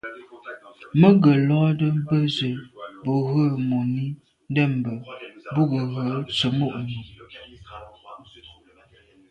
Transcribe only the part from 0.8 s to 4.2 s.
Mə́ ngə́ lódə́ bə̄ zə̄ bū rə̂ mùní